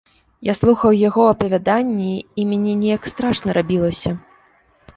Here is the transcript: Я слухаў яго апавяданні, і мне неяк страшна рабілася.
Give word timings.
Я 0.47 0.53
слухаў 0.59 0.95
яго 1.07 1.25
апавяданні, 1.33 2.09
і 2.41 2.47
мне 2.55 2.73
неяк 2.81 3.07
страшна 3.15 3.49
рабілася. 3.61 4.11